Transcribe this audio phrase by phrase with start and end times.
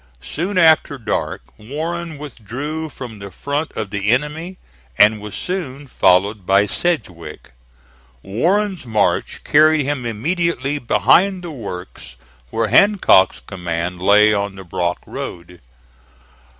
[0.19, 4.57] Soon after dark Warren withdrew from the front of the enemy,
[4.97, 7.51] and was soon followed by Sedgwick.
[8.23, 12.15] Warren's march carried him immediately behind the works
[12.49, 15.61] where Hancock's command lay on the Brock Road.